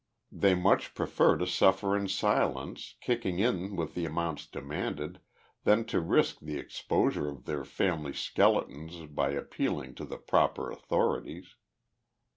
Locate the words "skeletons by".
8.13-9.29